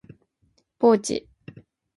[0.79, 1.29] ポーチ